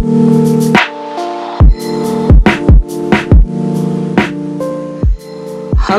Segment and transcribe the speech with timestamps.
[0.00, 0.72] Halo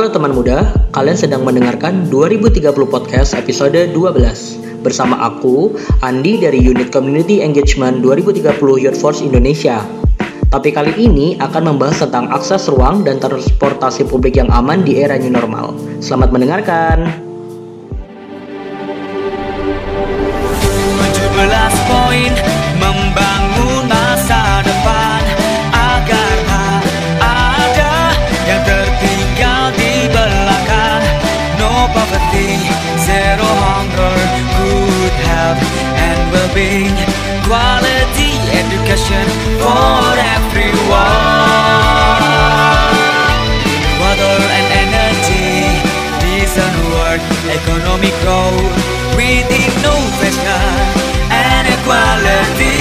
[0.09, 7.45] teman muda, kalian sedang mendengarkan 2030 Podcast episode 12 Bersama aku, Andi dari Unit Community
[7.45, 8.41] Engagement 2030
[8.81, 9.85] Youth Force Indonesia.
[10.49, 15.13] Tapi kali ini akan membahas tentang akses ruang dan transportasi publik yang aman di era
[15.21, 15.77] new normal.
[16.01, 17.29] Selamat mendengarkan
[35.51, 35.63] health
[35.99, 36.95] and well-being,
[37.43, 39.27] quality education
[39.59, 41.11] for everyone.
[43.99, 45.83] Water and energy,
[46.23, 48.75] decent work, economic growth
[49.15, 50.71] with innovation
[51.31, 52.79] and equality.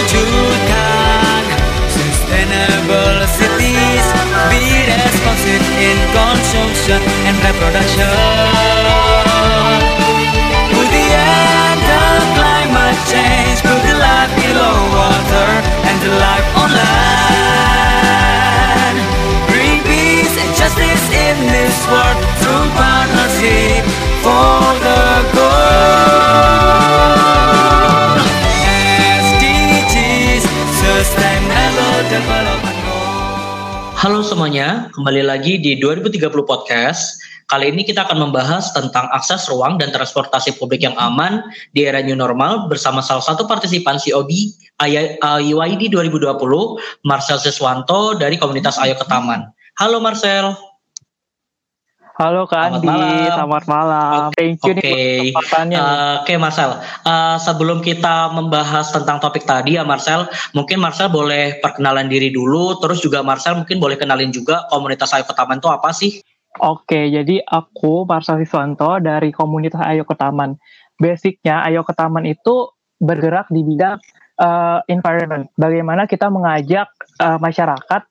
[0.00, 1.44] Wujudkan
[1.92, 4.06] sustainable cities,
[4.48, 8.69] be responsive in consumption and reproduction.
[16.00, 17.76] The life on land.
[19.48, 23.84] Bring peace and justice in this world through partnership
[24.24, 25.00] for the
[25.34, 25.49] goal.
[34.40, 37.20] Semuanya, kembali lagi di 2030 Podcast.
[37.52, 41.44] Kali ini kita akan membahas tentang akses ruang dan transportasi publik yang aman
[41.76, 44.32] di era new normal bersama salah satu partisipan COB
[45.44, 46.24] UID 2020,
[47.04, 49.44] Marcel Siswanto dari komunitas Ayo ke Taman.
[49.76, 50.56] Halo Marcel.
[52.18, 53.30] Halo Kak Selamat Andi, malam.
[53.32, 54.20] selamat malam.
[54.34, 54.94] Thank you Oke, nih
[55.30, 55.78] kesempatannya.
[55.78, 56.70] Eh, Oke Marcel,
[57.06, 62.76] Eh, sebelum kita membahas tentang topik tadi ya Marcel, mungkin Marcel boleh perkenalan diri dulu,
[62.82, 66.20] terus juga Marcel mungkin boleh kenalin juga komunitas Ayo ke Taman itu apa sih?
[66.58, 70.58] Oke, jadi aku Marsal Siswanto dari komunitas Ayo ke Taman.
[70.98, 73.96] Basicnya Ayo ke Taman itu bergerak di bidang
[74.36, 75.48] eh, environment.
[75.56, 78.02] Bagaimana kita mengajak eh, masyarakat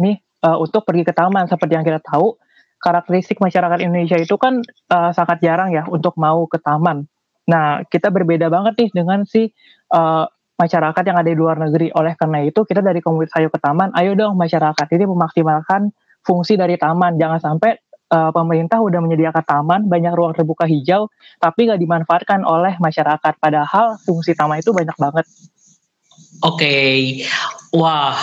[0.00, 1.50] nih eh, untuk pergi ke taman.
[1.50, 2.38] Seperti yang kita tahu,
[2.78, 7.06] karakteristik masyarakat Indonesia itu kan eh, sangat jarang ya untuk mau ke taman.
[7.48, 9.50] Nah, kita berbeda banget nih dengan si
[9.92, 10.26] eh,
[10.58, 11.94] masyarakat yang ada di luar negeri.
[11.94, 15.94] Oleh karena itu, kita dari komunitas Ayo ke Taman, ayo dong masyarakat ini memaksimalkan
[16.26, 17.14] fungsi dari taman.
[17.14, 17.78] Jangan sampai
[18.10, 21.06] eh, pemerintah udah menyediakan taman, banyak ruang terbuka hijau,
[21.38, 23.34] tapi nggak dimanfaatkan oleh masyarakat.
[23.38, 25.26] Padahal fungsi taman itu banyak banget.
[26.42, 26.74] Oke,
[27.74, 28.14] wah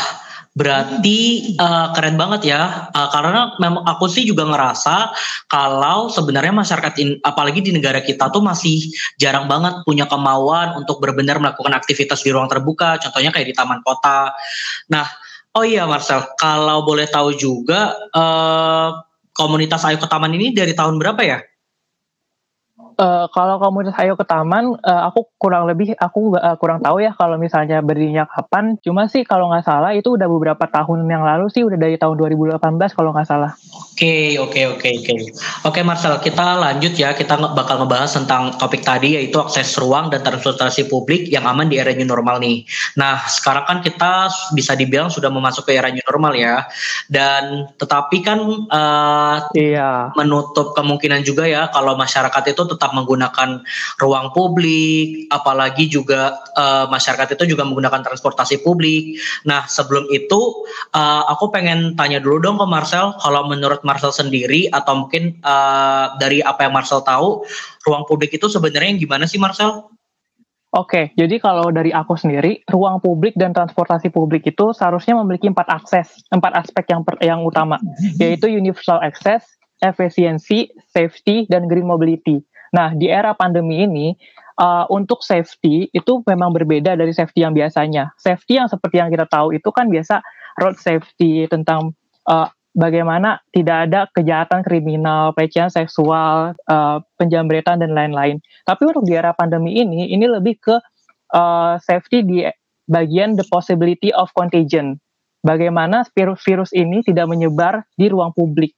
[0.55, 2.88] berarti eh, keren banget ya.
[2.89, 5.11] Eh, karena memang aku sih juga ngerasa
[5.51, 8.88] kalau sebenarnya masyarakat, in- apalagi di negara kita tuh masih
[9.19, 12.95] jarang banget punya kemauan untuk benar-benar melakukan aktivitas di ruang terbuka.
[13.03, 14.31] Contohnya kayak di taman kota.
[14.89, 15.05] Nah,
[15.53, 18.89] oh iya Marcel, kalau boleh tahu juga eh,
[19.35, 21.44] komunitas Ayo ke Taman ini dari tahun berapa ya?
[22.95, 27.11] Eh, kalau komunitas Ayo ke Taman, eh, aku kurang lebih aku eh, kurang tahu ya
[27.11, 28.79] kalau misalnya berdirinya kapan.
[28.79, 32.16] Cuma sih kalau nggak salah itu udah beberapa tahun yang lalu sih, udah dari tahun
[32.16, 33.51] 2018 kalau nggak salah.
[33.95, 35.13] Oke, oke, oke, oke.
[35.67, 37.11] Oke, Marcel, kita lanjut ya.
[37.11, 41.75] Kita bakal ngebahas tentang topik tadi yaitu akses ruang dan transportasi publik yang aman di
[41.75, 42.63] era new normal nih.
[42.95, 46.63] Nah, sekarang kan kita bisa dibilang sudah memasuki era new normal ya.
[47.12, 48.39] Dan tetapi kan
[48.72, 50.16] eh, Iya.
[50.16, 53.63] menutup kemungkinan juga ya kalau masyarakat itu tetap menggunakan
[53.97, 59.18] ruang publik, apalagi juga eh, masyarakat itu juga menggunakan transportasi publik.
[59.47, 64.69] Nah, sebelum itu eh, aku pengen tanya dulu dong ke Marcel, kalau menurut Marcel sendiri
[64.69, 67.47] atau mungkin eh, dari apa yang Marcel tahu,
[67.88, 69.95] ruang publik itu sebenarnya yang gimana sih Marcel?
[70.75, 75.72] Oke, jadi kalau dari aku sendiri, ruang publik dan transportasi publik itu seharusnya memiliki empat
[75.72, 77.79] akses, empat aspek yang per- yang utama,
[78.19, 79.47] yaitu universal access,
[79.79, 82.44] efisiensi, safety, dan green mobility.
[82.75, 84.12] Nah, di era pandemi ini,
[84.59, 88.12] uh, untuk safety itu memang berbeda dari safety yang biasanya.
[88.19, 90.19] Safety yang seperti yang kita tahu itu kan biasa
[90.60, 91.95] road safety tentang
[92.27, 98.44] uh, bagaimana tidak ada kejahatan kriminal, pelecehan seksual, uh, penjambretan dan lain-lain.
[98.68, 100.75] Tapi untuk di era pandemi ini, ini lebih ke
[101.31, 102.44] uh, safety di
[102.92, 105.00] bagian the possibility of contagion.
[105.45, 108.74] Bagaimana virus-virus ini tidak menyebar di ruang publik,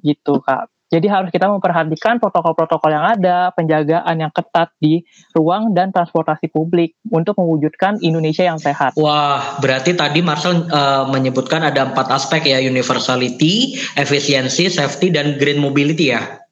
[0.00, 0.72] gitu kak.
[0.90, 5.06] Jadi harus kita memperhatikan protokol-protokol yang ada, penjagaan yang ketat di
[5.38, 8.98] ruang dan transportasi publik untuk mewujudkan Indonesia yang sehat.
[8.98, 15.62] Wah, berarti tadi Marcel eh, menyebutkan ada empat aspek ya, universality, efisiensi, safety, dan green
[15.62, 16.42] mobility ya.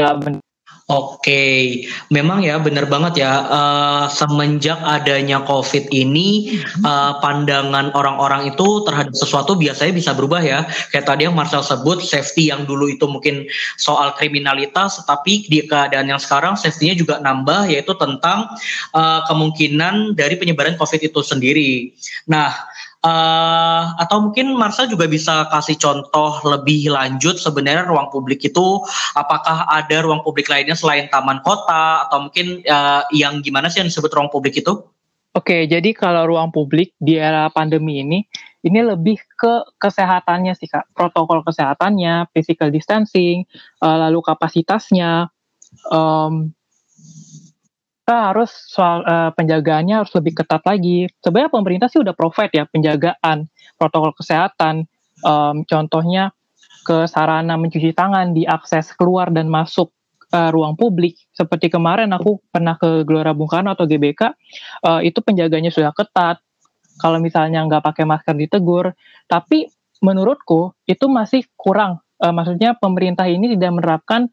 [0.00, 0.40] Ya, ben-
[0.92, 3.48] Oke, memang ya benar banget ya.
[3.48, 10.68] Uh, semenjak adanya COVID ini, uh, pandangan orang-orang itu terhadap sesuatu biasanya bisa berubah ya.
[10.92, 13.48] Kayak tadi yang Marcel sebut, safety yang dulu itu mungkin
[13.80, 18.52] soal kriminalitas, tapi di keadaan yang sekarang safety-nya juga nambah, yaitu tentang
[18.92, 21.88] uh, kemungkinan dari penyebaran COVID itu sendiri.
[22.28, 22.52] Nah,
[23.02, 28.78] Uh, atau mungkin Marcel juga bisa kasih contoh lebih lanjut sebenarnya ruang publik itu.
[29.18, 32.06] Apakah ada ruang publik lainnya selain taman kota?
[32.06, 34.86] Atau mungkin uh, yang gimana sih yang disebut ruang publik itu?
[35.34, 38.22] Oke, jadi kalau ruang publik di era pandemi ini
[38.62, 43.42] ini lebih ke kesehatannya sih kak, protokol kesehatannya, physical distancing,
[43.82, 45.26] uh, lalu kapasitasnya,
[45.90, 46.54] um,
[48.02, 51.06] kita harus soal uh, penjagaannya harus lebih ketat lagi.
[51.22, 53.46] Sebenarnya pemerintah sih udah provide ya penjagaan
[53.78, 54.90] protokol kesehatan.
[55.22, 56.34] Um, contohnya
[56.82, 59.94] ke sarana mencuci tangan di akses keluar dan masuk
[60.34, 61.14] uh, ruang publik.
[61.30, 64.34] Seperti kemarin aku pernah ke Gelora Bung Karno atau GBK,
[64.82, 66.42] uh, itu penjaganya sudah ketat.
[66.98, 68.98] Kalau misalnya nggak pakai masker ditegur,
[69.30, 69.70] tapi
[70.02, 72.02] menurutku itu masih kurang.
[72.18, 74.26] Uh, maksudnya pemerintah ini tidak menerapkan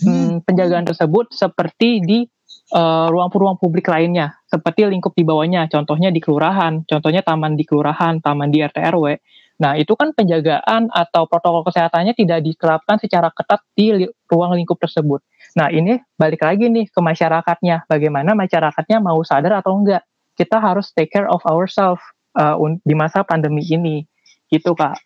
[0.00, 2.24] hmm, penjagaan tersebut seperti di
[2.72, 8.18] uh, ruang-ruang publik lainnya seperti lingkup di bawahnya contohnya di kelurahan contohnya taman di kelurahan
[8.22, 9.18] taman di RT RW
[9.56, 15.24] nah itu kan penjagaan atau protokol kesehatannya tidak diterapkan secara ketat di ruang lingkup tersebut.
[15.56, 17.88] Nah ini balik lagi nih ke masyarakatnya.
[17.88, 20.04] Bagaimana masyarakatnya mau sadar atau enggak?
[20.36, 22.04] Kita harus take care of ourselves
[22.36, 22.52] uh,
[22.84, 24.04] di masa pandemi ini.
[24.52, 25.00] Gitu kak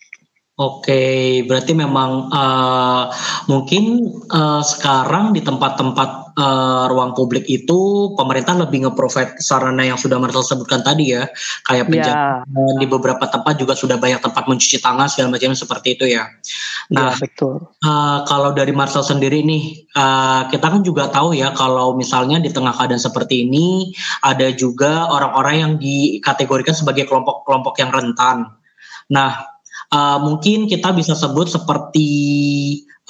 [0.60, 3.08] Oke, berarti memang uh,
[3.48, 10.20] mungkin uh, sekarang di tempat-tempat uh, ruang publik itu pemerintah lebih nge-provide sarana yang sudah
[10.20, 11.32] Marcel sebutkan tadi ya,
[11.64, 12.76] kayak penjagaan yeah.
[12.76, 16.28] di beberapa tempat juga sudah banyak tempat mencuci tangan segala macam seperti itu ya.
[16.92, 17.54] Nah, yeah, betul.
[17.80, 22.52] Uh, kalau dari Marcel sendiri nih, uh, kita kan juga tahu ya kalau misalnya di
[22.52, 28.60] tengah keadaan seperti ini ada juga orang-orang yang dikategorikan sebagai kelompok-kelompok yang rentan.
[29.08, 29.59] Nah,
[29.92, 32.10] uh, mungkin kita bisa sebut seperti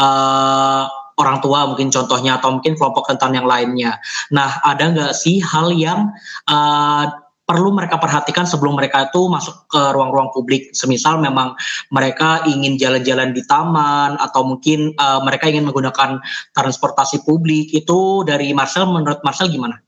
[0.00, 0.88] uh,
[1.20, 4.00] orang tua mungkin contohnya atau mungkin kelompok rentan yang lainnya.
[4.32, 6.10] Nah, ada nggak sih hal yang
[6.48, 7.04] uh,
[7.44, 10.70] perlu mereka perhatikan sebelum mereka itu masuk ke ruang-ruang publik.
[10.70, 11.58] Semisal memang
[11.90, 16.22] mereka ingin jalan-jalan di taman atau mungkin uh, mereka ingin menggunakan
[16.54, 17.74] transportasi publik.
[17.74, 19.82] Itu dari Marcel, menurut Marcel gimana?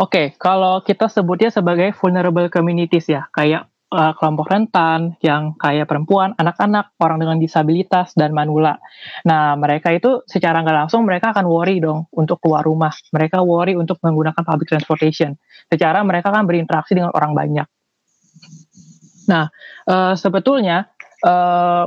[0.00, 5.84] Oke, okay, kalau kita sebutnya sebagai vulnerable communities ya, kayak uh, kelompok rentan yang kayak
[5.84, 8.80] perempuan, anak-anak, orang dengan disabilitas dan manula.
[9.28, 12.90] Nah, mereka itu secara nggak langsung mereka akan worry dong untuk keluar rumah.
[13.12, 15.36] Mereka worry untuk menggunakan public transportation.
[15.68, 17.66] Secara mereka kan berinteraksi dengan orang banyak.
[19.28, 19.46] Nah,
[19.86, 20.90] uh, sebetulnya
[21.22, 21.86] uh,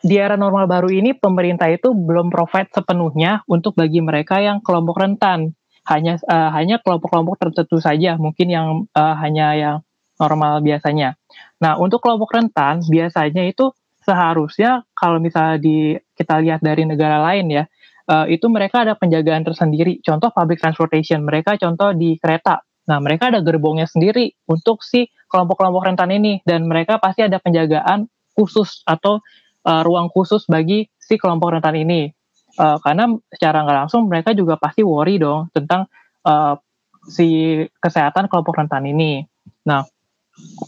[0.00, 5.00] di era normal baru ini pemerintah itu belum provide sepenuhnya untuk bagi mereka yang kelompok
[5.00, 5.54] rentan.
[5.88, 9.76] Hanya uh, hanya kelompok-kelompok tertentu saja, mungkin yang uh, hanya yang
[10.20, 11.16] normal biasanya.
[11.64, 13.72] Nah, untuk kelompok rentan biasanya itu
[14.04, 17.64] seharusnya kalau misalnya di kita lihat dari negara lain ya,
[18.08, 20.04] uh, itu mereka ada penjagaan tersendiri.
[20.04, 22.60] Contoh public transportation, mereka contoh di kereta.
[22.88, 28.10] Nah, mereka ada gerbongnya sendiri untuk si kelompok-kelompok rentan ini dan mereka pasti ada penjagaan
[28.34, 29.22] khusus atau
[29.64, 32.10] uh, ruang khusus bagi si kelompok rentan ini.
[32.58, 35.86] Uh, karena secara nggak langsung mereka juga pasti worry dong tentang
[36.26, 36.58] uh,
[37.06, 39.22] si kesehatan kelompok rentan ini.
[39.70, 39.86] Nah,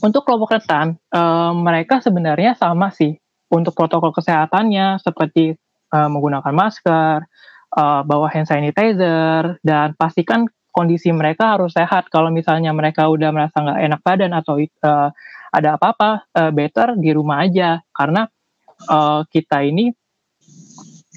[0.03, 3.15] untuk kelompok rentan, uh, mereka sebenarnya sama sih
[3.53, 5.55] untuk protokol kesehatannya seperti
[5.93, 7.29] uh, menggunakan masker,
[7.77, 12.09] uh, bawa hand sanitizer, dan pastikan kondisi mereka harus sehat.
[12.09, 15.09] Kalau misalnya mereka udah merasa nggak enak badan atau uh,
[15.53, 18.25] ada apa-apa, uh, better di rumah aja karena
[18.89, 19.93] uh, kita ini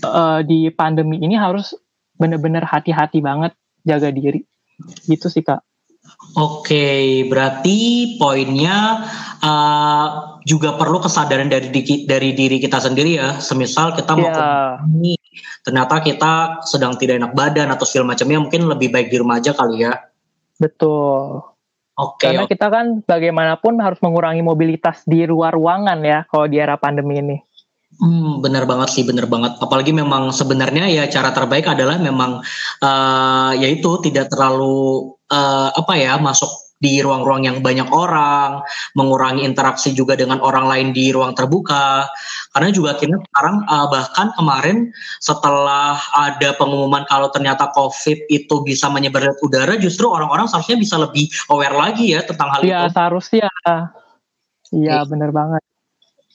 [0.03, 1.71] uh, di pandemi ini harus
[2.19, 3.55] benar-benar hati-hati banget
[3.87, 4.43] jaga diri.
[5.07, 5.63] Gitu sih kak.
[6.35, 9.07] Oke, berarti poinnya
[9.39, 10.07] uh,
[10.43, 13.39] juga perlu kesadaran dari di, dari diri kita sendiri ya.
[13.39, 14.83] Semisal kita mau yeah.
[14.83, 15.15] ini,
[15.63, 19.55] ternyata kita sedang tidak enak badan atau segala macamnya, mungkin lebih baik di rumah aja
[19.55, 19.95] kali ya.
[20.59, 21.39] Betul.
[21.95, 22.27] Oke.
[22.27, 22.59] Karena okay.
[22.59, 27.37] kita kan bagaimanapun harus mengurangi mobilitas di luar ruangan ya, kalau di era pandemi ini.
[27.95, 29.55] Hmm, benar banget sih, benar banget.
[29.63, 32.43] Apalagi memang sebenarnya ya cara terbaik adalah memang
[32.83, 38.59] uh, yaitu tidak terlalu uh, apa ya masuk di ruang-ruang yang banyak orang,
[38.99, 42.03] mengurangi interaksi juga dengan orang lain di ruang terbuka.
[42.51, 44.91] Karena juga kita sekarang uh, bahkan kemarin
[45.23, 50.95] setelah ada pengumuman kalau ternyata COVID itu bisa menyebar lewat udara, justru orang-orang seharusnya bisa
[50.99, 52.71] lebih aware lagi ya tentang hal ya, itu.
[52.75, 53.49] Iya, seharusnya.
[54.75, 55.63] Iya, benar banget.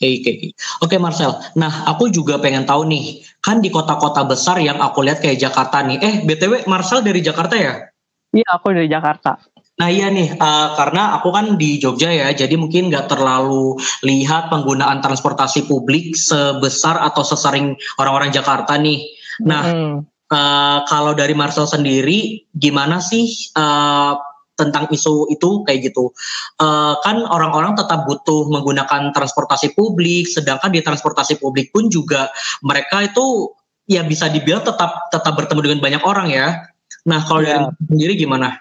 [0.00, 1.36] Oke, oke Marcel.
[1.60, 5.84] Nah, aku juga pengen tahu nih, kan di kota-kota besar yang aku lihat kayak Jakarta
[5.84, 6.00] nih.
[6.00, 7.84] Eh, btw Marcel dari Jakarta ya?
[8.32, 9.36] Iya, aku dari Jakarta.
[9.80, 14.52] Nah iya nih, uh, karena aku kan di Jogja ya, jadi mungkin nggak terlalu lihat
[14.52, 19.08] penggunaan transportasi publik sebesar atau sesering orang-orang Jakarta nih.
[19.40, 19.96] Nah, hmm.
[20.28, 23.24] uh, kalau dari Marcel sendiri, gimana sih
[23.56, 24.20] uh,
[24.60, 26.12] tentang isu itu kayak gitu?
[26.60, 32.28] Uh, kan orang-orang tetap butuh menggunakan transportasi publik, sedangkan di transportasi publik pun juga
[32.60, 33.56] mereka itu
[33.88, 36.68] ya bisa dibilang tetap tetap bertemu dengan banyak orang ya.
[37.08, 37.72] Nah, kalau yeah.
[37.72, 38.60] dari sendiri gimana?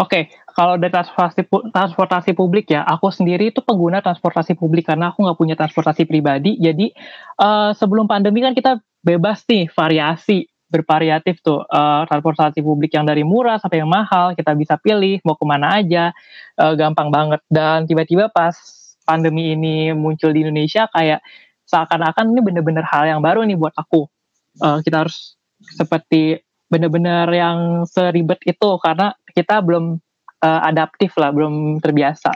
[0.00, 0.22] Oke, okay,
[0.56, 5.38] kalau dari transportasi, transportasi publik ya, aku sendiri itu pengguna transportasi publik karena aku nggak
[5.38, 6.56] punya transportasi pribadi.
[6.56, 6.92] Jadi
[7.40, 13.20] uh, sebelum pandemi kan kita bebas nih variasi bervariatif tuh uh, transportasi publik yang dari
[13.20, 16.16] murah sampai yang mahal kita bisa pilih mau ke mana aja
[16.56, 17.44] uh, gampang banget.
[17.52, 18.56] Dan tiba-tiba pas
[19.04, 21.20] pandemi ini muncul di Indonesia kayak
[21.68, 24.08] seakan-akan ini bener-bener hal yang baru nih buat aku.
[24.64, 26.40] Uh, kita harus seperti
[26.72, 30.00] bener-bener yang seribet itu karena kita belum
[30.40, 32.32] uh, adaptif lah, belum terbiasa.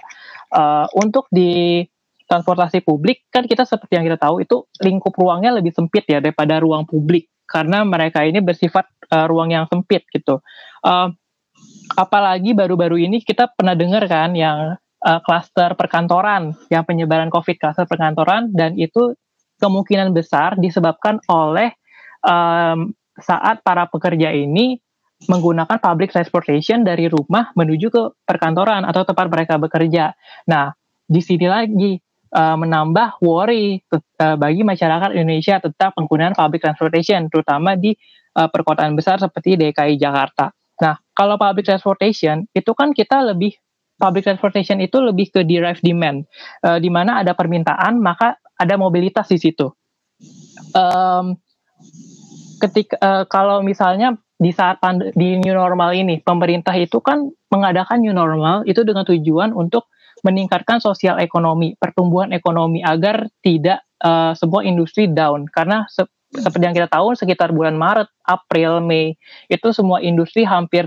[0.52, 1.82] Uh, untuk di
[2.26, 6.58] transportasi publik kan kita seperti yang kita tahu itu lingkup ruangnya lebih sempit ya daripada
[6.58, 10.42] ruang publik karena mereka ini bersifat uh, ruang yang sempit gitu.
[10.82, 11.14] Uh,
[11.96, 14.76] apalagi baru-baru ini kita pernah dengar kan yang
[15.22, 19.14] klaster uh, perkantoran, yang penyebaran COVID klaster perkantoran dan itu
[19.62, 21.72] kemungkinan besar disebabkan oleh
[22.26, 24.76] um, saat para pekerja ini
[25.24, 30.12] menggunakan public transportation dari rumah menuju ke perkantoran atau tempat mereka bekerja.
[30.44, 30.76] Nah,
[31.08, 31.96] di sini lagi
[32.36, 37.96] uh, menambah worry uh, bagi masyarakat Indonesia tentang penggunaan public transportation, terutama di
[38.36, 40.52] uh, perkotaan besar seperti DKI Jakarta.
[40.84, 43.56] Nah, kalau public transportation itu kan kita lebih
[43.96, 46.28] public transportation itu lebih ke derived demand,
[46.84, 49.72] di mana ada permintaan maka ada mobilitas di situ.
[50.76, 51.40] Um,
[52.60, 54.80] ketika uh, kalau misalnya di saat
[55.16, 59.88] di new normal ini pemerintah itu kan mengadakan new normal itu dengan tujuan untuk
[60.26, 66.76] meningkatkan sosial ekonomi, pertumbuhan ekonomi agar tidak uh, sebuah industri down karena se seperti yang
[66.76, 69.14] kita tahu sekitar bulan Maret, April, Mei
[69.46, 70.84] itu semua industri hampir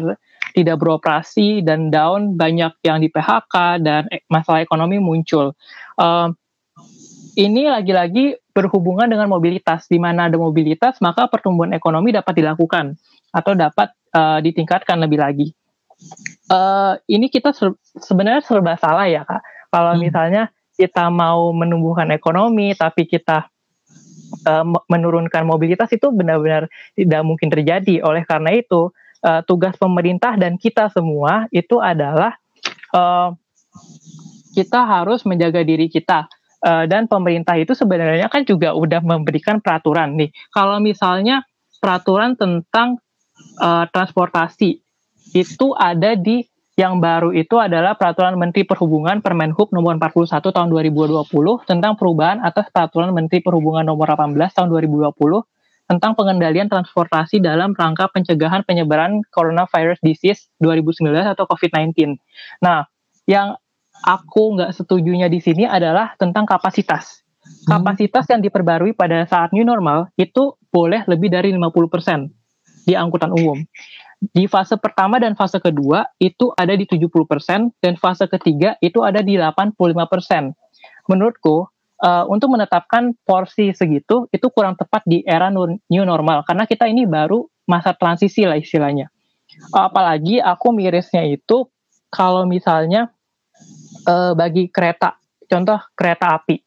[0.51, 5.55] tidak beroperasi dan down, banyak yang di PHK dan e, masalah ekonomi muncul.
[5.95, 6.33] Uh,
[7.39, 9.87] ini lagi-lagi berhubungan dengan mobilitas.
[9.87, 12.99] Di mana ada mobilitas, maka pertumbuhan ekonomi dapat dilakukan
[13.31, 15.47] atau dapat uh, ditingkatkan lebih lagi.
[16.49, 19.43] Uh, ini kita ser sebenarnya serba salah ya kak.
[19.69, 20.01] Kalau hmm.
[20.01, 20.43] misalnya
[20.79, 23.51] kita mau menumbuhkan ekonomi, tapi kita
[24.47, 27.99] uh, menurunkan mobilitas itu benar-benar tidak mungkin terjadi.
[28.01, 28.89] Oleh karena itu,
[29.23, 32.39] uh, tugas pemerintah dan kita semua itu adalah
[32.95, 33.35] uh,
[34.55, 36.25] kita harus menjaga diri kita
[36.65, 40.31] uh, dan pemerintah itu sebenarnya kan juga udah memberikan peraturan nih.
[40.51, 41.45] Kalau misalnya
[41.79, 42.99] peraturan tentang
[43.61, 44.83] uh, transportasi
[45.33, 46.45] itu ada di
[46.79, 51.27] yang baru itu adalah Peraturan Menteri Perhubungan Permenhub nomor 41 tahun 2020
[51.67, 55.11] tentang perubahan atas Peraturan Menteri Perhubungan nomor 18 tahun 2020
[55.89, 62.15] tentang pengendalian transportasi dalam rangka pencegahan penyebaran coronavirus disease 2019 atau COVID-19.
[62.63, 62.87] Nah,
[63.27, 63.59] yang
[64.05, 67.25] aku nggak setujunya di sini adalah tentang kapasitas.
[67.67, 67.81] Hmm.
[67.81, 72.29] Kapasitas yang diperbarui pada saat new normal itu boleh lebih dari 50%
[72.85, 73.57] di angkutan umum.
[74.19, 77.07] Di fase pertama dan fase kedua itu ada di 70%
[77.79, 79.79] dan fase ketiga itu ada di 85%.
[81.07, 81.71] Menurutku
[82.03, 87.07] uh, untuk menetapkan porsi segitu itu kurang tepat di era new normal karena kita ini
[87.07, 89.07] baru masa transisi lah istilahnya.
[89.71, 91.71] Apalagi aku mirisnya itu
[92.11, 93.07] kalau misalnya
[94.09, 96.57] uh, bagi kereta, contoh kereta api.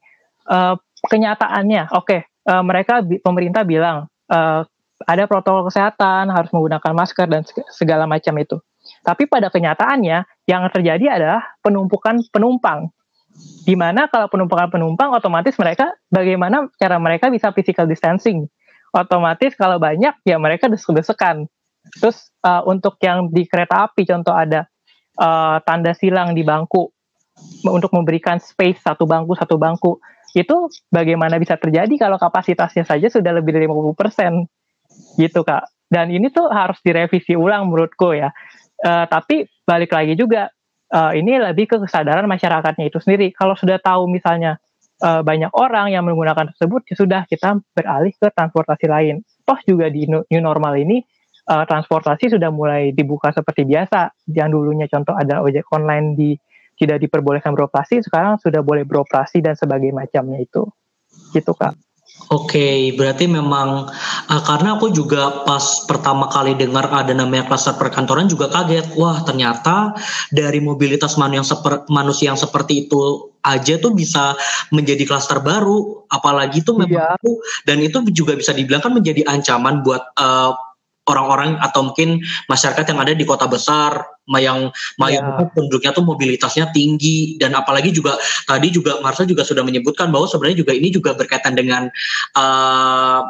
[0.46, 0.74] Uh,
[1.06, 4.62] kenyataannya, oke, okay, uh, mereka pemerintah bilang uh,
[5.06, 7.42] ada protokol kesehatan, harus menggunakan masker dan
[7.72, 8.58] segala macam itu.
[9.02, 12.90] Tapi pada kenyataannya yang terjadi adalah penumpukan penumpang.
[13.64, 18.46] Di mana kalau penumpukan penumpang otomatis mereka bagaimana cara mereka bisa physical distancing.
[18.92, 21.48] Otomatis kalau banyak ya mereka desek-desekan.
[21.98, 24.68] Terus uh, untuk yang di kereta api contoh ada
[25.18, 26.92] uh, tanda silang di bangku
[27.66, 29.98] untuk memberikan space satu bangku satu bangku
[30.32, 34.48] itu bagaimana bisa terjadi kalau kapasitasnya saja sudah lebih dari 50%
[35.16, 35.68] gitu kak.
[35.92, 38.32] Dan ini tuh harus direvisi ulang menurutku ya.
[38.80, 40.48] Uh, tapi balik lagi juga
[40.90, 43.30] uh, ini lebih ke kesadaran masyarakatnya itu sendiri.
[43.36, 44.56] Kalau sudah tahu misalnya
[45.04, 49.20] uh, banyak orang yang menggunakan tersebut ya sudah kita beralih ke transportasi lain.
[49.44, 51.04] Toh juga di new normal ini
[51.52, 54.16] uh, transportasi sudah mulai dibuka seperti biasa.
[54.32, 56.30] Yang dulunya contoh ada ojek online di
[56.80, 60.64] tidak diperbolehkan beroperasi sekarang sudah boleh beroperasi dan sebagai macamnya itu.
[61.36, 61.76] Gitu kak
[62.30, 63.90] Oke, berarti memang
[64.30, 68.94] uh, karena aku juga pas pertama kali dengar ada namanya klaster perkantoran juga kaget.
[68.94, 69.96] Wah, ternyata
[70.30, 74.38] dari mobilitas manusia yang, seper, manusia yang seperti itu aja tuh bisa
[74.70, 76.06] menjadi klaster baru.
[76.08, 77.34] Apalagi tuh memang Iya.
[77.64, 80.52] dan itu juga bisa dibilang kan menjadi ancaman buat uh,
[81.10, 84.06] orang-orang atau mungkin masyarakat yang ada di kota besar
[84.38, 84.70] yang
[85.02, 87.36] mayoritas penduduknya tuh mobilitasnya tinggi.
[87.36, 88.14] Dan apalagi juga
[88.46, 91.90] tadi juga Marcel juga sudah menyebutkan bahwa sebenarnya juga ini juga berkaitan dengan
[92.38, 93.20] uh,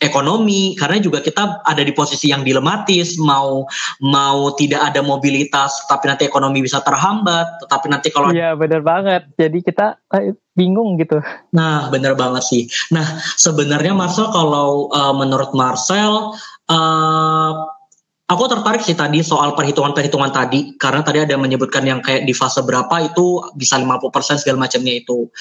[0.00, 0.72] ekonomi.
[0.72, 3.20] Karena juga kita ada di posisi yang dilematis.
[3.20, 3.68] Mau
[4.00, 7.60] mau tidak ada mobilitas tapi nanti ekonomi bisa terhambat.
[7.68, 9.28] Tetapi nanti kalau Iya bener banget.
[9.36, 11.22] Jadi kita eh, bingung gitu.
[11.54, 12.62] Nah, bener banget sih.
[12.90, 13.04] Nah,
[13.38, 16.34] sebenarnya Marcel kalau uh, menurut Marcel,
[16.68, 17.52] uh,
[18.28, 22.60] aku tertarik sih tadi soal perhitungan-perhitungan tadi, karena tadi ada menyebutkan yang kayak di fase
[22.60, 25.32] berapa itu bisa 50% segala macamnya itu.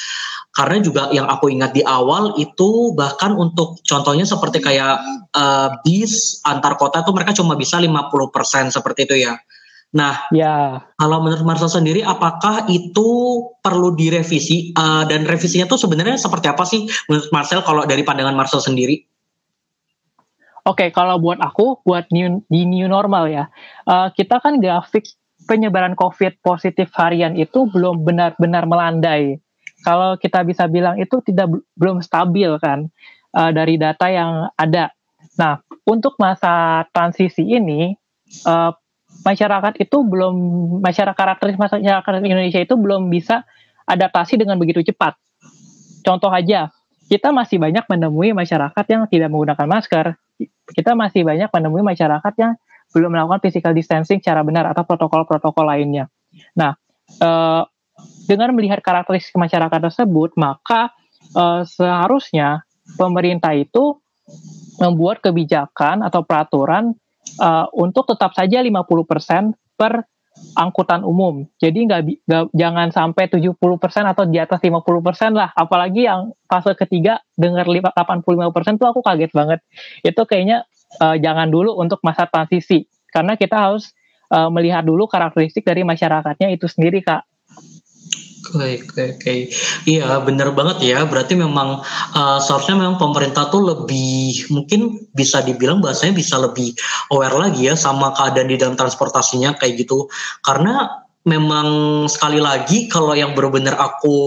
[0.56, 4.98] Karena juga yang aku ingat di awal itu bahkan untuk contohnya seperti kayak
[5.36, 9.38] uh, bis antar kota itu mereka cuma bisa 50% seperti itu ya.
[9.88, 13.08] Nah, ya kalau menurut Marcel sendiri, apakah itu
[13.64, 18.36] perlu direvisi Uh, dan revisinya tuh sebenarnya seperti apa sih menurut Marcel kalau dari pandangan
[18.36, 19.17] Marcel sendiri?
[20.68, 23.48] Oke, kalau buat aku, buat new, di new normal ya,
[23.88, 25.08] eh, kita kan grafik
[25.48, 29.40] penyebaran COVID positif harian itu belum benar-benar melandai.
[29.88, 32.92] Kalau kita bisa bilang itu tidak belum stabil kan
[33.32, 34.92] eh, dari data yang ada.
[35.40, 37.96] Nah, untuk masa transisi ini,
[38.44, 38.72] eh,
[39.24, 40.36] masyarakat itu belum
[40.84, 43.48] masyarakat karakteristik masyarakat Indonesia itu belum bisa
[43.88, 45.16] adaptasi dengan begitu cepat.
[46.04, 46.76] Contoh aja,
[47.08, 50.27] kita masih banyak menemui masyarakat yang tidak menggunakan masker.
[50.68, 52.54] Kita masih banyak menemui masyarakat yang
[52.94, 56.08] belum melakukan physical distancing secara benar atau protokol-protokol lainnya.
[56.56, 56.78] Nah,
[57.20, 57.64] eh,
[58.28, 60.94] dengan melihat karakteristik masyarakat tersebut, maka
[61.34, 62.64] eh, seharusnya
[62.96, 64.00] pemerintah itu
[64.78, 66.94] membuat kebijakan atau peraturan
[67.42, 70.06] eh, untuk tetap saja 50% per
[70.58, 71.46] angkutan umum.
[71.62, 72.02] Jadi nggak
[72.52, 73.54] jangan sampai 70%
[74.10, 75.54] atau di atas 50% lah.
[75.54, 79.60] Apalagi yang fase ketiga dengar lima- 85% tuh aku kaget banget.
[80.02, 80.66] Itu kayaknya
[80.98, 83.94] eh, jangan dulu untuk masa transisi karena kita harus
[84.34, 87.22] eh, melihat dulu karakteristik dari masyarakatnya itu sendiri, Kak.
[88.38, 89.34] Oke, oke, oke.
[89.90, 91.04] Iya, bener banget ya.
[91.04, 91.82] Berarti memang
[92.14, 96.78] uh, seharusnya memang pemerintah tuh lebih mungkin bisa dibilang bahasanya bisa lebih
[97.12, 100.08] aware lagi ya sama keadaan di dalam transportasinya kayak gitu.
[100.46, 100.88] Karena
[101.28, 101.68] memang
[102.08, 104.18] sekali lagi kalau yang benar-benar aku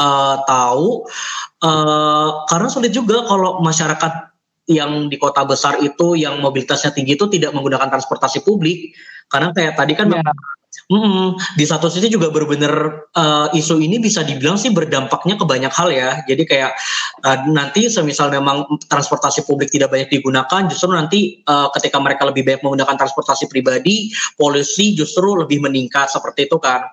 [0.00, 1.04] uh, tahu,
[1.60, 4.32] uh, karena sulit juga kalau masyarakat
[4.70, 8.94] yang di kota besar itu yang mobilitasnya tinggi itu tidak menggunakan transportasi publik
[9.26, 10.22] karena kayak tadi kan Ya.
[10.88, 12.74] Mm, di satu sisi juga benar-benar
[13.12, 16.10] uh, isu ini bisa dibilang sih berdampaknya ke banyak hal ya.
[16.24, 16.72] Jadi kayak
[17.24, 22.44] uh, nanti semisal memang transportasi publik tidak banyak digunakan, justru nanti uh, ketika mereka lebih
[22.44, 26.84] banyak menggunakan transportasi pribadi, polusi justru lebih meningkat seperti itu kan.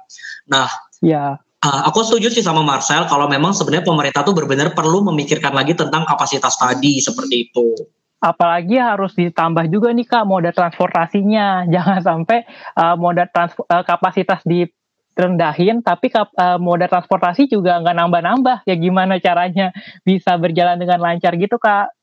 [0.51, 0.67] Nah,
[0.99, 5.55] Ya, uh, aku setuju sih sama Marcel kalau memang sebenarnya pemerintah tuh benar-benar perlu memikirkan
[5.55, 7.75] lagi tentang kapasitas tadi seperti itu.
[8.19, 11.63] Apalagi harus ditambah juga nih Kak moda transportasinya.
[11.73, 17.95] Jangan sampai uh, moda trans uh, kapasitas direndahin tapi kap, uh, moda transportasi juga nggak
[17.95, 18.57] nambah-nambah.
[18.67, 19.71] Ya gimana caranya
[20.07, 21.95] bisa berjalan dengan lancar gitu Kak?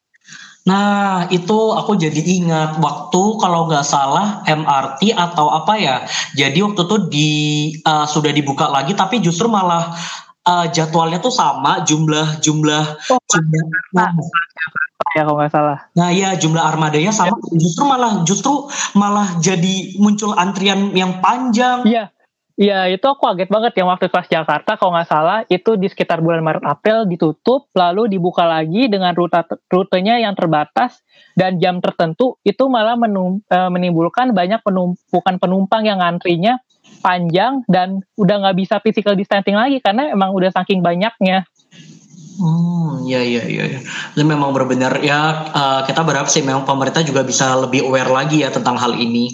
[0.66, 6.02] Nah, itu aku jadi ingat waktu kalau nggak salah MRT atau apa ya.
[6.35, 7.31] Jadi waktu itu di
[7.87, 9.94] uh, sudah dibuka lagi, tapi justru malah
[10.46, 13.66] uh, jadwalnya tuh sama, jumlah jumlah Oh, jumlah.
[13.92, 14.11] Pak.
[15.14, 15.78] ya kalau nggak salah.
[15.92, 21.85] Nah, ya jumlah armadanya sama, justru malah justru malah jadi muncul antrian yang panjang.
[21.85, 22.12] Iya,
[22.56, 26.20] iya itu aku kaget banget yang waktu kelas Jakarta kalau nggak salah itu di sekitar
[26.24, 29.37] bulan Maret April ditutup lalu dibuka lagi dengan rute
[29.68, 31.00] rutenya yang terbatas
[31.37, 36.56] dan jam tertentu itu malah menum, eh, menimbulkan banyak penumpukan penumpang yang antrinya
[37.00, 41.46] panjang dan udah nggak bisa physical distancing lagi karena emang udah saking banyaknya.
[42.37, 43.80] Hmm, ya ya ya.
[44.12, 48.44] Itu memang benar ya uh, kita berharap sih memang pemerintah juga bisa lebih aware lagi
[48.44, 49.32] ya tentang hal ini.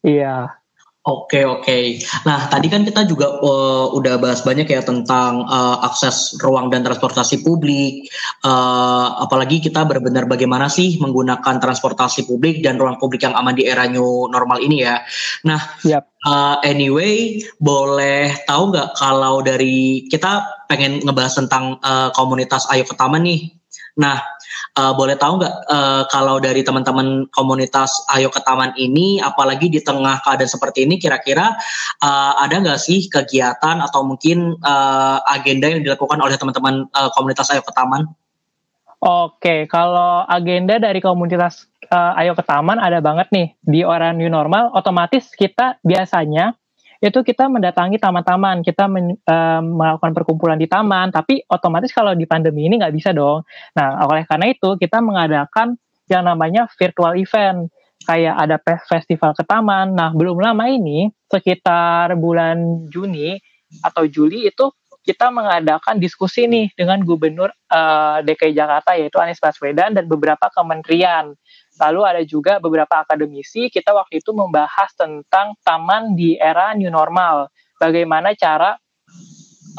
[0.00, 0.61] Iya.
[1.02, 1.98] Oke oke.
[2.22, 6.86] Nah tadi kan kita juga uh, udah bahas banyak ya tentang uh, akses ruang dan
[6.86, 8.06] transportasi publik.
[8.46, 13.66] Uh, apalagi kita benar-benar bagaimana sih menggunakan transportasi publik dan ruang publik yang aman di
[13.66, 15.02] era new normal ini ya.
[15.42, 16.06] Nah Yap.
[16.22, 22.94] uh, anyway boleh tahu nggak kalau dari kita pengen ngebahas tentang uh, komunitas Ayo ke
[22.94, 23.61] Taman nih.
[23.92, 24.16] Nah,
[24.80, 29.84] uh, boleh tahu nggak uh, kalau dari teman-teman komunitas Ayo ke Taman ini, apalagi di
[29.84, 31.52] tengah keadaan seperti ini, kira-kira
[32.00, 37.52] uh, ada nggak sih kegiatan atau mungkin uh, agenda yang dilakukan oleh teman-teman uh, komunitas
[37.52, 38.08] Ayo ke Taman?
[39.02, 44.32] Oke, kalau agenda dari komunitas uh, Ayo ke Taman ada banget nih di orang new
[44.32, 44.72] normal.
[44.72, 46.56] Otomatis kita biasanya
[47.02, 52.30] itu kita mendatangi taman-taman, kita men, uh, melakukan perkumpulan di taman, tapi otomatis kalau di
[52.30, 53.42] pandemi ini nggak bisa dong.
[53.74, 55.74] Nah, oleh karena itu kita mengadakan
[56.06, 57.66] yang namanya virtual event,
[58.06, 59.98] kayak ada festival ke taman.
[59.98, 63.34] Nah, belum lama ini, sekitar bulan Juni
[63.82, 64.70] atau Juli itu
[65.02, 70.46] kita mengadakan diskusi nih dengan Gubernur uh, eh, DKI Jakarta yaitu Anies Baswedan dan beberapa
[70.54, 71.34] kementerian.
[71.80, 77.48] Lalu ada juga beberapa akademisi, kita waktu itu membahas tentang taman di era new normal.
[77.80, 78.76] Bagaimana cara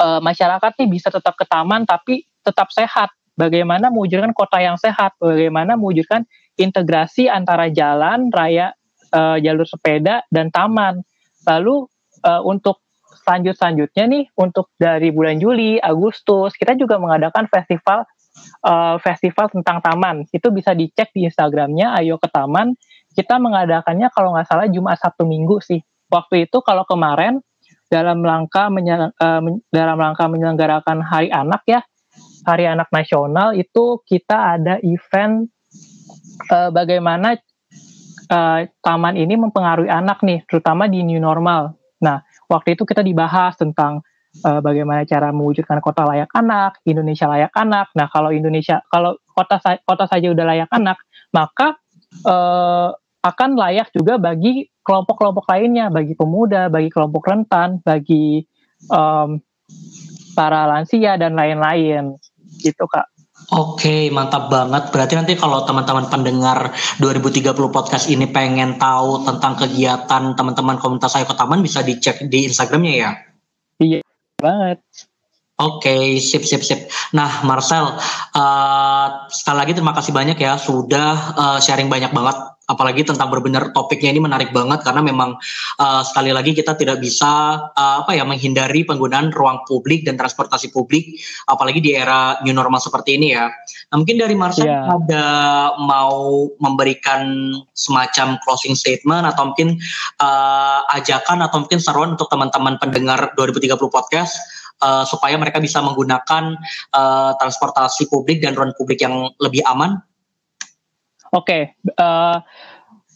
[0.02, 3.14] uh, masyarakat nih bisa tetap ke taman tapi tetap sehat.
[3.34, 6.22] Bagaimana mewujudkan kota yang sehat, bagaimana mewujudkan
[6.54, 8.70] integrasi antara jalan, raya,
[9.10, 11.02] uh, jalur sepeda, dan taman.
[11.42, 11.90] Lalu
[12.22, 12.82] uh, untuk
[13.24, 18.06] selanjut selanjutnya nih untuk dari bulan Juli, Agustus kita juga mengadakan festival
[18.64, 20.26] uh, festival tentang taman.
[20.30, 22.74] Itu bisa dicek di Instagramnya Ayo ke Taman.
[23.14, 25.80] Kita mengadakannya kalau nggak salah Jumat Sabtu Minggu sih.
[26.10, 27.40] Waktu itu kalau kemarin
[27.88, 31.80] dalam menyel, uh, dalam rangka menyelenggarakan Hari Anak ya,
[32.44, 35.46] Hari Anak Nasional itu kita ada event
[36.50, 37.38] uh, bagaimana
[38.30, 41.76] uh, taman ini mempengaruhi anak nih, terutama di new normal.
[42.02, 42.20] Nah,
[42.50, 44.04] waktu itu kita dibahas tentang
[44.42, 47.94] uh, bagaimana cara mewujudkan kota layak anak, Indonesia layak anak.
[47.94, 50.98] Nah, kalau Indonesia kalau kota kota saja udah layak anak,
[51.30, 51.78] maka
[52.26, 52.90] uh,
[53.24, 58.44] akan layak juga bagi kelompok-kelompok lainnya, bagi pemuda, bagi kelompok rentan, bagi
[58.92, 59.40] um,
[60.36, 62.20] para lansia dan lain-lain.
[62.60, 63.14] Gitu, Kak.
[63.52, 64.88] Oke, mantap banget.
[64.88, 71.28] Berarti nanti kalau teman-teman pendengar 2030 podcast ini pengen tahu tentang kegiatan teman-teman komunitas Ayo
[71.28, 73.10] ke Taman bisa dicek di Instagramnya ya?
[74.44, 74.78] Iya, banget.
[75.54, 76.90] Oke, okay, sip, sip, sip.
[77.14, 77.94] Nah, Marcel,
[78.34, 82.34] uh, sekali lagi terima kasih banyak ya sudah uh, sharing banyak banget,
[82.66, 85.38] apalagi tentang berbenar topiknya ini menarik banget karena memang
[85.78, 90.74] uh, sekali lagi kita tidak bisa uh, apa ya menghindari penggunaan ruang publik dan transportasi
[90.74, 93.46] publik, apalagi di era new normal seperti ini ya.
[93.94, 94.90] Nah, mungkin dari Marcel yeah.
[94.90, 95.26] ada
[95.78, 99.78] mau memberikan semacam closing statement atau mungkin
[100.18, 104.34] uh, ajakan atau mungkin seruan untuk teman-teman pendengar 2030 podcast
[104.80, 106.58] uh, supaya mereka bisa menggunakan
[106.94, 110.00] uh, transportasi publik dan ruang publik yang lebih aman?
[111.34, 112.38] Oke, okay, uh,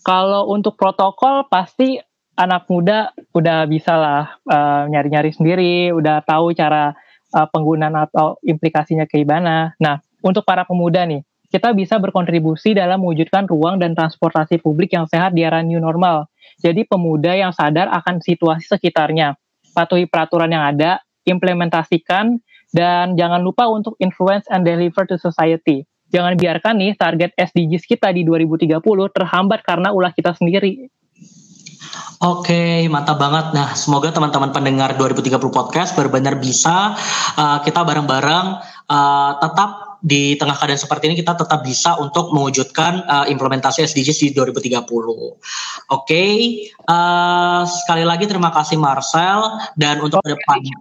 [0.02, 2.02] kalau untuk protokol pasti
[2.38, 6.94] anak muda udah bisa lah uh, nyari-nyari sendiri, udah tahu cara
[7.34, 9.74] uh, penggunaan atau implikasinya kayak gimana.
[9.82, 15.08] Nah, untuk para pemuda nih, kita bisa berkontribusi dalam mewujudkan ruang dan transportasi publik yang
[15.08, 16.28] sehat di era new normal.
[16.58, 19.38] Jadi pemuda yang sadar akan situasi sekitarnya,
[19.72, 22.40] patuhi peraturan yang ada, implementasikan,
[22.72, 25.84] dan jangan lupa untuk influence and deliver to society.
[26.08, 28.80] Jangan biarkan nih target SDGs kita di 2030
[29.12, 30.88] terhambat karena ulah kita sendiri.
[32.18, 33.54] Oke, mantap banget.
[33.54, 36.98] Nah, semoga teman-teman pendengar 2030 podcast benar-benar bisa
[37.38, 38.46] uh, kita bareng-bareng
[38.90, 44.18] uh, tetap di tengah keadaan seperti ini kita tetap bisa untuk mewujudkan uh, implementasi SDGs
[44.22, 44.84] di 2030.
[44.86, 45.38] Oke,
[45.90, 46.34] okay.
[46.86, 50.34] uh, sekali lagi terima kasih Marcel dan untuk okay.
[50.34, 50.76] ke depannya.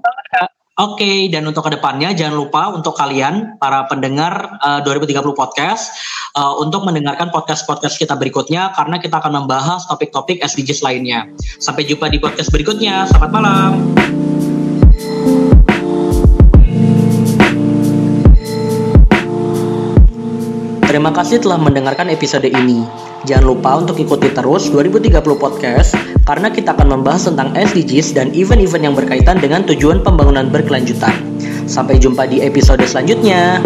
[0.77, 5.89] Oke, okay, dan untuk ke depannya jangan lupa untuk kalian para pendengar uh, 2030 podcast
[6.38, 11.25] uh, untuk mendengarkan podcast-podcast kita berikutnya karena kita akan membahas topik-topik SDGs lainnya.
[11.58, 13.10] Sampai jumpa di podcast berikutnya.
[13.10, 14.27] Selamat malam.
[21.08, 22.84] Terima kasih telah mendengarkan episode ini.
[23.24, 25.96] Jangan lupa untuk ikuti terus 2030 Podcast
[26.28, 31.15] karena kita akan membahas tentang SDGs dan event-event yang berkaitan dengan tujuan pembangunan berkelanjutan.
[31.63, 33.63] Sampai jumpa di episode selanjutnya.